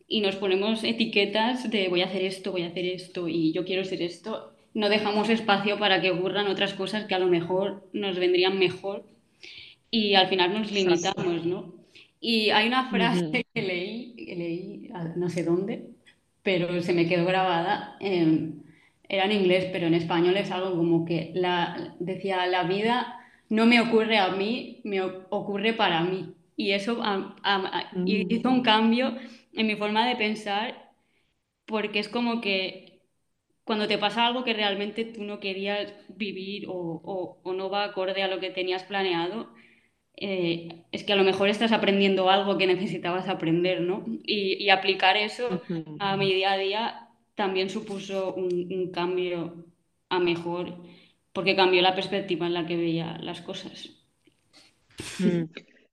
[0.07, 3.65] y nos ponemos etiquetas de voy a hacer esto, voy a hacer esto y yo
[3.65, 7.89] quiero ser esto, no dejamos espacio para que ocurran otras cosas que a lo mejor
[7.93, 9.05] nos vendrían mejor
[9.91, 11.75] y al final nos limitamos, ¿no?
[12.21, 15.91] Y hay una frase que leí, leí no sé dónde,
[16.43, 17.97] pero se me quedó grabada.
[18.01, 18.63] Em,
[19.09, 23.67] era en inglés, pero en español es algo como que la, decía, la vida no
[23.67, 26.35] me ocurre a mí, me ocurre para mí.
[26.57, 28.07] Y eso mm.
[28.07, 29.17] hizo un cambio
[29.53, 30.93] en mi forma de pensar,
[31.67, 33.03] porque es como que
[33.65, 38.23] cuando te pasa algo que realmente tú no querías vivir o, o no va acorde
[38.23, 39.53] a lo que tenías planeado,
[40.17, 44.05] eh, es que a lo mejor estás aprendiendo algo que necesitabas aprender, ¿no?
[44.25, 45.63] Y, aplicar eso
[45.99, 49.67] a mi día a día también supuso un, cambio
[50.09, 50.79] a mejor,
[51.35, 53.91] porque cambió la perspectiva en la que veía las cosas.
[55.19, 55.45] Mm.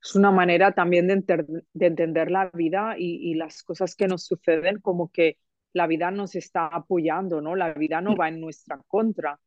[0.02, 1.46] Es una manera también de,
[1.80, 5.38] entender la vida y, y, las cosas que nos suceden como que
[5.74, 7.56] la vida nos está apoyando, ¿no?
[7.56, 9.40] La vida no va en nuestra contra.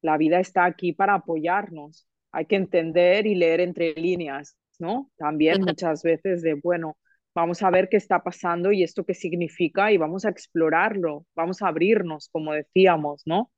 [0.00, 5.10] La vida está aquí para apoyarnos hay que entender y leer entre líneas, ¿no?
[5.16, 6.96] También muchas veces de, bueno,
[7.34, 11.62] vamos a ver qué está pasando y esto qué significa y vamos a explorarlo, vamos
[11.62, 13.50] a abrirnos, como decíamos, ¿no?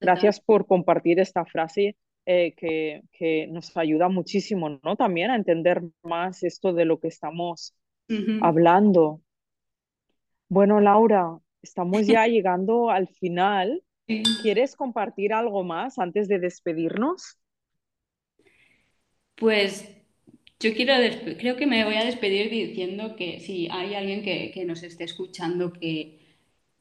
[0.00, 1.96] Gracias por compartir esta frase
[2.26, 4.96] eh, que, que, nos ayuda muchísimo, ¿no?
[4.96, 7.74] También a entender más esto de lo que estamos
[8.40, 9.20] hablando.
[10.48, 13.82] Bueno, Laura, estamos ya llegando al final.
[14.42, 17.38] ¿Quieres compartir algo más antes de despedirnos?
[19.36, 19.88] Pues
[20.60, 20.94] yo quiero,
[21.38, 25.72] creo que me voy a despedir diciendo que si hay alguien que, nos esté escuchando
[25.72, 26.20] que,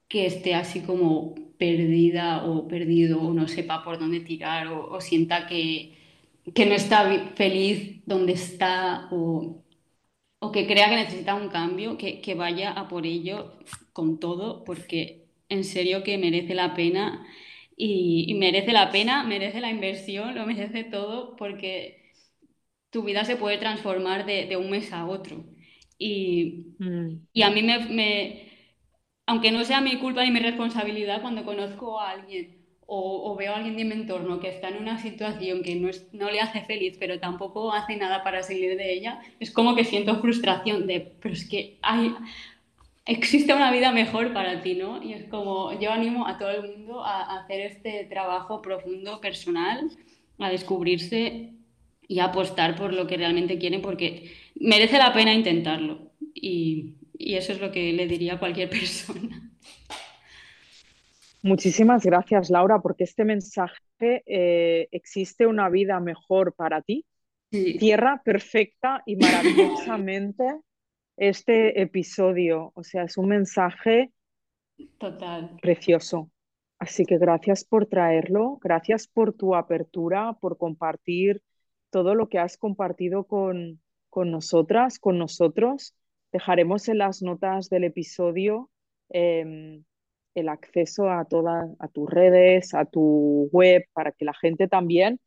[0.08, 5.48] que, esté así como perdida o perdido o no sepa por dónde tirar o, sienta
[5.48, 5.98] que,
[6.54, 9.64] que, no está feliz donde está o,
[10.40, 13.58] o, que crea que necesita un cambio, que, que vaya a por ello
[13.94, 17.26] con todo porque en serio que merece la pena
[17.78, 22.03] y merece la pena, merece la inversión, lo merece todo porque
[22.94, 25.44] tu vida se puede transformar de, un mes a otro.
[25.98, 27.44] Y, mm.
[27.44, 28.52] a mí me,
[29.26, 33.58] aunque no sea mi culpa ni mi responsabilidad, cuando conozco a alguien o, veo a
[33.58, 36.98] alguien de mi entorno que está en una situación que no, no le hace feliz,
[37.00, 41.34] pero tampoco hace nada para salir de ella, es como que siento frustración de, pero
[41.34, 42.14] es que hay,
[43.06, 45.02] existe una vida mejor para ti, ¿no?
[45.02, 49.90] Y es como, yo animo a todo el mundo a hacer este trabajo profundo, personal,
[50.38, 51.54] a descubrirse
[52.08, 56.12] y apostar por lo que realmente quieren porque merece la pena intentarlo.
[56.34, 59.50] Y, eso es lo que le diría a cualquier persona.
[61.42, 67.06] Muchísimas gracias, Laura, porque este mensaje, eh, existe una vida mejor para ti,
[67.50, 70.44] tierra perfecta y maravillosamente
[71.18, 72.72] este episodio.
[72.76, 74.12] O sea, es un mensaje
[74.98, 75.58] Total.
[75.62, 76.32] precioso.
[76.80, 81.42] Así que gracias por traerlo, gracias por tu apertura, por compartir
[81.94, 83.80] todo lo que has compartido con,
[84.10, 85.96] con nosotras, con nosotros.
[86.32, 88.72] Dejaremos en las notas del episodio
[89.10, 89.84] em,
[90.34, 95.20] el acceso a todas a tus redes, a tu web, para que la gente también,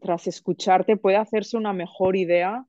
[0.00, 2.64] tras escucharte, pueda hacerse una mejor idea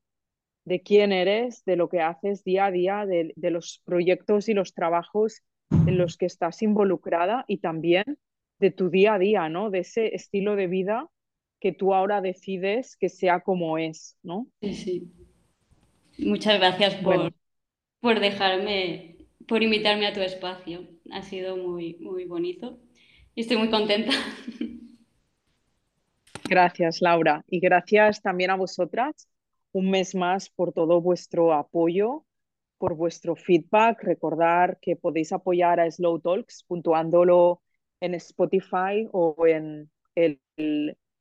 [0.66, 4.52] de quién eres, de lo que haces día a día, de, de los proyectos y
[4.52, 8.18] los trabajos en los que estás involucrada y también
[8.58, 9.70] de tu día a día, ¿no?
[9.70, 11.08] De ese estilo de vida
[11.62, 14.48] que tú ahora decides que sea como es, ¿no?
[14.60, 15.12] Sí, sí.
[16.18, 17.32] Muchas gracias por,
[18.00, 20.88] por dejarme, por invitarme a tu espacio.
[21.12, 22.80] Ha sido muy, muy bonito
[23.36, 24.10] y estoy muy contenta.
[26.48, 27.44] Gracias, Laura.
[27.46, 29.28] Y gracias también a vosotras
[29.70, 32.26] un mes más por todo vuestro apoyo,
[32.76, 34.02] por vuestro feedback.
[34.02, 37.62] Recordar que podéis apoyar a Slow Talks puntuándolo
[38.00, 40.40] en Spotify o en el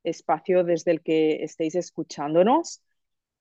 [0.03, 2.81] espacio desde el que estéis escuchándonos.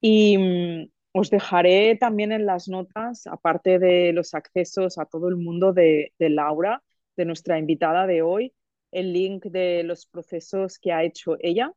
[0.01, 5.37] Y mm, os dejaré también en las notas, aparte de los accesos a todo el
[5.37, 6.83] mundo de, Laura,
[7.17, 8.53] de nuestra invitada de hoy,
[8.93, 11.73] el link de los procesos que ha hecho ella,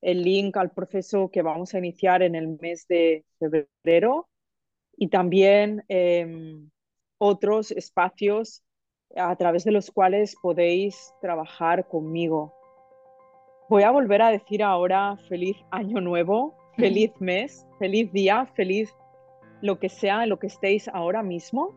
[0.00, 4.28] el link al proceso que vamos a iniciar en el mes de febrero
[4.96, 6.70] y también em,
[7.18, 8.62] otros espacios
[9.16, 12.57] a través de los cuales podéis trabajar conmigo.
[13.68, 18.94] Voy a volver a decir ahora feliz año nuevo feliz mes, feliz día, feliz
[19.60, 21.74] lo que sea, lo que estéis ahora mismo.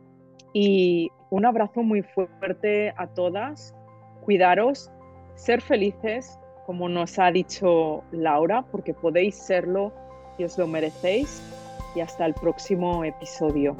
[0.53, 3.75] Y un abrazo muy fuerte a todas.
[4.23, 4.91] Cuidaros,
[5.35, 9.91] ser felices, como nos ha dicho Laura, porque podéis serlo
[10.37, 11.41] y os lo merecéis.
[11.95, 13.75] Y hasta el próximo episodio.